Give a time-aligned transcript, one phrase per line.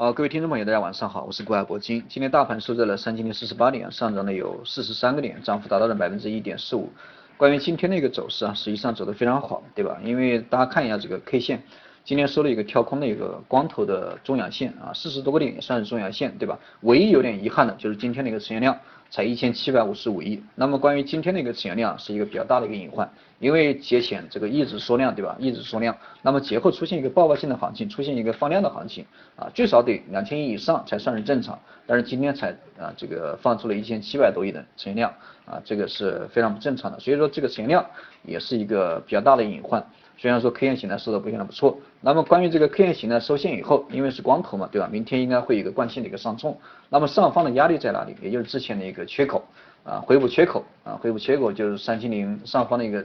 [0.00, 2.02] 好，各位听众朋友，大家晚上好，我是国海博金。
[2.08, 6.90] 今天大盘收在了三千零四十八点，上涨了有四十三个点，涨幅达到了百分之一点四五。
[7.36, 10.00] 关于今天的一个走势啊，实际上走得非常好，对吧？
[10.02, 11.62] 因为大家看一下这个 K 线，
[12.02, 16.58] 今天收了一个跳空的一个光头的中阳线啊，四十多个点也算是中阳线，对吧？
[16.80, 18.74] 唯一有点遗憾的就是今天的一个成交量。
[19.10, 25.36] 才一千七百五十五亿，那么关于今天的一个成交量是一个比较大的一个隐患，因为节前这个一直缩量，对吧？
[25.40, 29.04] 一直缩量，那么节后出现一个爆发性的行情，出现一个放量的行情
[29.34, 37.86] 啊，最少得两千亿以上才算是正常，但是今天才啊这个放出了一千七百多亿的成交量啊，这个是非常不正常的，所以说这个成交量
[38.22, 39.84] 也是一个比较大的隐患。
[40.16, 44.86] 虽然说 K 线形态收的不的不错，那么关于这个 K 线形态收线以后，因为是光头嘛，对吧？
[44.92, 46.58] 明天应该会有一个惯性的一个上冲，
[46.90, 48.14] 那么上方的压力在哪里？
[48.20, 49.44] 也就是之前的一个缺口
[49.84, 53.04] 啊，回补缺口啊，回补缺口就是三千零上方的一个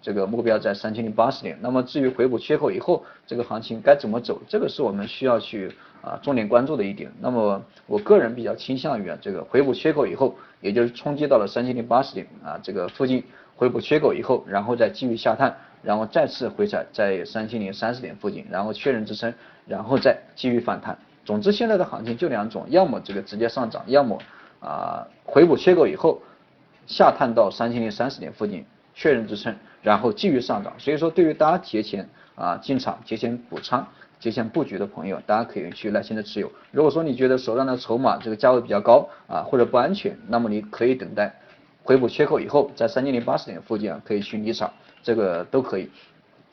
[0.00, 1.56] 这个目标在三千零八十点。
[1.60, 7.10] 那么至于回补缺口以后这个行情该怎么走，这个是我们需要去啊重点关注的一点。
[7.20, 13.22] 那么我个人比较倾向于啊这个回补缺口以后，也就是冲击到了三千零八十点啊这个附近
[13.56, 15.54] 回补缺口以后，然后再继续下探。
[15.82, 19.34] 然后再次回踩在三千零三十点附近，然后确认支撑，
[19.66, 20.96] 然后再继续反弹。
[21.24, 24.16] 总之现在的行情就两种，要么这个直接上涨，要么
[24.60, 26.20] 啊回补缺口以后
[26.86, 30.74] 下探到三千零三十点附近确认支撑，然后继续上涨。
[30.76, 33.86] 所以说对于大家节前啊进场、节前补仓、
[34.20, 36.52] 节前布局的朋友，大家可以去耐心的持有。
[36.70, 41.34] 如果说你觉得手上的筹码这个价位比较高啊或者不安全，那么你可以等待
[41.82, 44.70] 回补缺口以后，在三千零八十点附近啊可以去离场。
[45.02, 45.88] 这个都可以，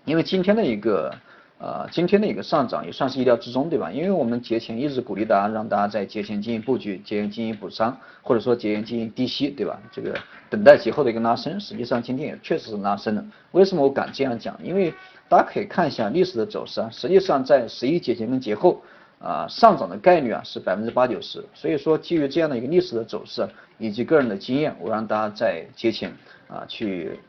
[0.05, 1.13] 因为今天的一个
[1.59, 3.91] 呃今天的一个上涨也算是意料之中，对吧？
[3.91, 9.77] 因为我们节前一直鼓励大家让大家在节前进行布局，节前进行补仓，或者说节前进行低吸，对吧？
[9.91, 10.17] 这个
[10.49, 13.25] 等待节后的一个拉升，实际上今天也确实是拉升了。
[13.51, 14.57] 为什么我敢这样讲？
[14.63, 14.93] 因为
[15.27, 18.81] 大家可以看一下历史的走势啊，实际上在十一节前跟节后
[19.19, 23.45] 啊上涨的概率啊是百分之八九十，所以说基于这样的一个历史的走势
[23.77, 26.09] 以及个人的经验，我让大家在节前
[26.47, 27.19] 啊去。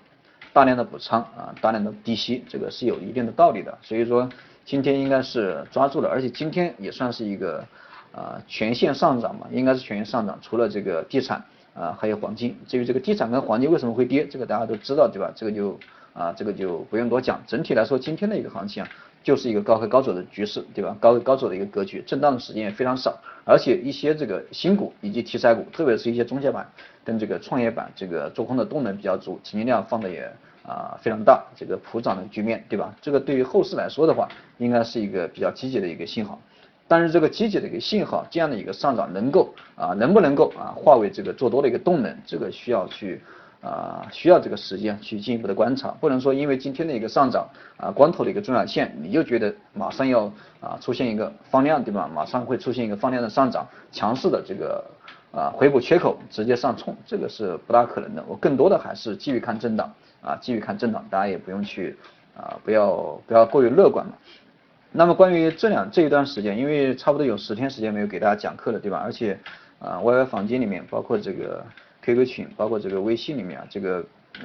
[0.53, 3.79] 大量的补仓啊，大量的低吸，这个是有一定的道理的。
[3.83, 4.29] 所以说
[4.65, 7.65] 今天应该是抓住了，而且今天也算是一个
[8.13, 10.39] 啊全线上涨嘛，应该是全线上涨。
[10.43, 11.45] 除了这个地产
[11.75, 12.57] 啊，还有黄金。
[12.67, 15.33] 至于这个地产跟黄金为什么会跌，这个大家都知道对吧？
[15.37, 15.79] 这个就
[16.13, 17.41] 啊这个就不用多讲。
[17.47, 18.89] 整体来说，今天的一个行情啊，
[19.23, 20.97] 就是一个高开高走的局势，对吧？
[21.01, 26.67] 高开高走的一个格局，震荡的时间也非常少，而且一些这个新股以及题材股，特别是一些中小板。
[27.03, 30.31] 跟这个创业板这个做空的动能比较足，成交量放的也
[30.63, 32.95] 啊非常大，这个普涨的局面，对吧？
[33.01, 36.39] 这个对于后市来说的话，应该是一个比较积极的一个信号。
[36.87, 43.21] 但是这个积极的一个信号，这样的一个上涨能够啊能不能够啊化为这个做多的一个动能，这个需要去
[43.63, 52.11] 啊需要这个时间去进一步的观察，不能说因为今天的一个上涨啊光头的一个中阳线，你就觉得马上要啊出现一个放量，对吧？
[52.15, 54.85] 马上会出现一个放量的上涨，强势的这个。
[55.33, 58.25] 啊，回补缺口直接上冲，这个是不大可能的。
[58.27, 59.89] 我更多的还是继续看震荡
[60.21, 61.97] 啊，继续看震荡，大家也不用去
[62.37, 62.97] 啊，不要
[63.29, 64.13] 不要过于乐观嘛。
[64.91, 69.01] 那么关于这两这一段时间，因为差不多有十天时间没有给大家讲课了，对吧？
[69.05, 69.39] 而且
[69.79, 71.65] 啊，YY 房间里面，包括这个
[72.03, 74.05] QQ 群，包括这个微信里面啊，这个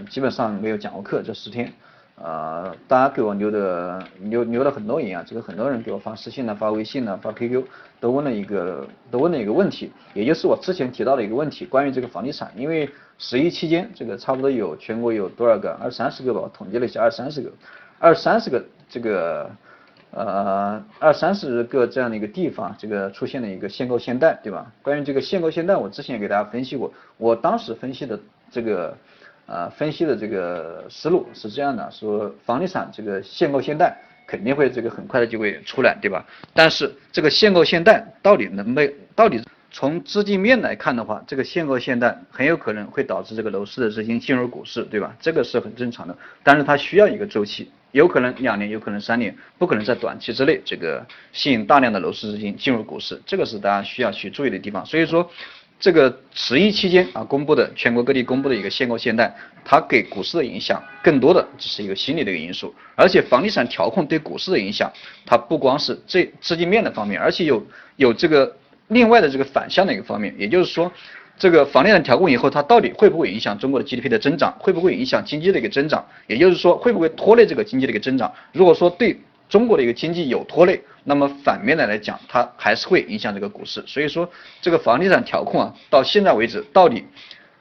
[0.10, 1.72] 基本上没有讲过课，这十天。
[2.18, 7.62] 呃，大家给我留的留留了很多言啊，这个很多人给我发私信呢，发微信呢，发 QQ，
[8.00, 17.52] 都问了一个都问了一个问题，也就是我之前提到的一个问题，关于这个房地产，因为十一期间这个差不多有全国有多少个二三十个吧，我统计了一下二三十个，
[18.00, 19.52] 二三十个这个
[20.16, 24.66] 呃二三十个这样的一个地方，这个出现了一个限购限贷，对吧？
[24.82, 28.98] 关于这个限购限贷，我之前也给大家分析过，我当时分析的这个。
[29.48, 36.26] 呃，分析的这个思路是这样的，说房地产这个限购限贷肯定会这个很快的就会出来，对吧？
[36.52, 38.92] 但是这个限购限贷到底能被？
[39.16, 39.40] 到底
[39.70, 45.16] 从资金面来看的话，这个限购限贷很有可能会导致这个楼市的资金进入股市，对吧？
[45.20, 54.86] 这个是很正常的，但是它需要一个周期，有可能两年，有可能三年，不可能在短期之内这个吸引大量的楼市资金进入股市，这个是大家需要去注意的地方。
[54.86, 55.30] 所以说。
[55.78, 59.36] 这个十一期间啊，公布的全国各地公布的一个限购限贷，
[59.66, 64.90] 它给股市的影响更多的只是一个心理的一个因素，而且房地产调控对股市的影响，
[65.26, 67.62] 它不光是这资金面的方面，而且有
[67.98, 68.56] 有这个
[68.88, 70.90] 另外的这个反向的一个方面，也就是说，
[71.38, 78.32] 这个房地产调控以后，它到底会不会影响中国的 GDP 的增长，会不会影响经济的一个增长，也就是说，会不会拖累这个经济的一个增长？
[78.54, 83.84] 如果说对中国的一个经济有拖累，那么反面的来讲，它还是会影响这个股市。
[83.86, 84.30] 所以说，
[84.62, 87.04] 这个房地产调控啊，到现在为止，到底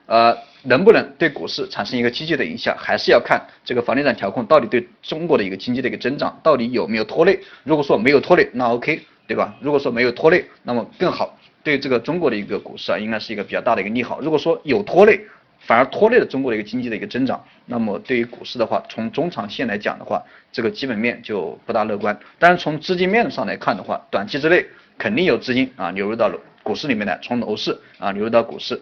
[0.07, 7.39] 呃能不能对股市产生一个积极的影响，还是要看这个房地产调控到底对中国的一个经济的一个增长到底有没有拖累。
[7.65, 9.55] 如果说没有拖累，那 OK，对吧？
[9.61, 14.21] 如果说没有拖累，那么更好，对这个中国的一个股市啊，应该是一个比较大的一个利好。
[14.21, 15.21] 如果说有拖累，
[15.59, 20.23] 反而拖累了中国的一个经济的一个增长，那么对于股市的话，从中长线来讲的话，
[20.53, 22.17] 这个基本面就不大乐观。
[22.39, 24.65] 但是从资金面上来看的话，短期之内
[24.99, 28.81] 肯定有资金啊流入到了股市里面来，从楼市啊流入到股市。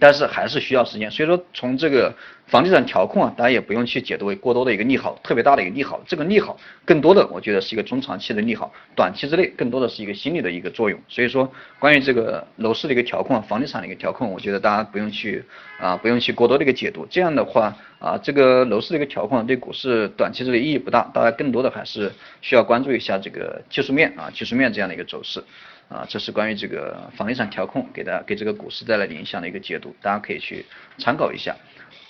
[0.00, 2.12] 但是还是需要时间，所以说从这个
[2.54, 6.00] 房地产调控啊，大家也不用去解读为过多的一个利好，特别大的一个利好。
[6.06, 10.96] 这个利好更多的，我觉得是一个中长期的利好，短期之内更多的是一个心理的一个作用。
[11.08, 15.44] 所以说，关于这个楼市的一个调控，房地产的一个调控，我觉得大家不用去
[15.80, 17.04] 啊，不用去过多的一个解读。
[17.10, 25.42] 这样的话啊，这个楼市的一个调控对股市短期之内意义不大，大家更多的还是需要关注一下这个技术面啊，技术面这样的一个走势。
[25.88, 30.64] 啊，这是关于这个房地产调控给大家给这个股市带来的影响的一个解读，大家可以去
[30.98, 31.56] 参考一下。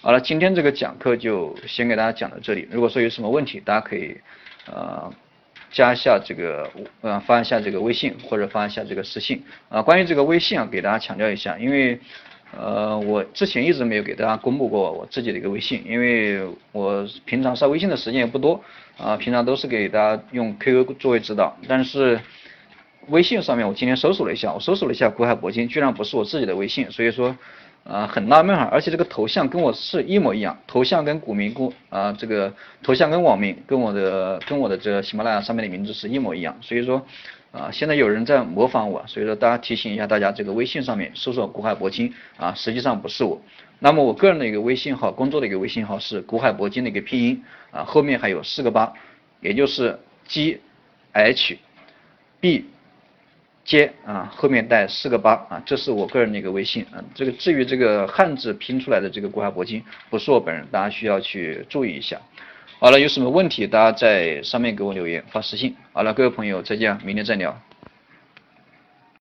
[0.04, 2.68] 好了，今天这个讲课就先给大家讲到这里。
[2.70, 4.14] 如果说有什么问题，大家可以
[4.70, 5.10] 呃
[5.72, 6.70] 加一下这个
[7.00, 9.80] 呃发一下这个微信或者发一下这个私信啊。
[9.80, 11.98] 关于这个微信啊，给大家强调一下，因为
[12.54, 18.62] 呃我之前一直没有给大家公布过我自己的一个微信，因为我平常刷微信的时间也不多
[18.98, 22.20] 啊，平常都是给大家用 QQ 作为指导，但是。
[23.08, 27.36] 微信上面我今天搜索了一下，我搜索了一下股海铂金，居然不是我自己的微信，所以说
[27.84, 32.52] 啊很纳闷哈，而且这个头像跟我是一模一样，头像跟股民公啊这个
[32.82, 37.04] 头像跟网名跟我的跟我的这个喜马拉雅上面的名字是一模一样，所以说
[37.52, 43.38] 啊现在有人在模仿我，所以说大家提醒一下大家，这个微信上面搜索古海铂金啊实际上不是我，
[43.81, 48.92] 那么我个人的一个微信号，工作的一个微信号是古海铂金的一个拼音啊后面还有四个八，
[49.40, 50.60] 也就是 G
[51.12, 51.58] H
[52.40, 52.64] B。
[53.64, 57.02] 接啊，后面带四个八啊，这是我个人的一个微信啊。
[57.14, 62.20] 这个至于这个汉字拼出来的这个国海铂金，不是我本人，大家需要去注意一下。
[62.78, 65.75] 好了，有什么问题大家在上面给我留言发私信。
[65.93, 67.58] 好了，各位朋友再见，明天再聊。